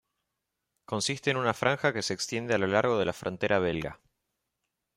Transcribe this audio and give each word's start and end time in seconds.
Consiste 0.85 1.29
en 1.29 1.37
una 1.37 1.53
franja 1.53 1.93
que 1.93 2.01
se 2.01 2.15
extiende 2.15 2.55
a 2.55 2.57
lo 2.57 2.65
largo 2.65 2.97
de 2.97 3.05
la 3.05 3.13
frontera 3.13 3.59
belga. 3.59 3.99